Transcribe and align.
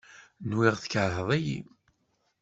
Nwiɣ 0.49 0.75
tkerheḍ-iyi. 0.77 1.59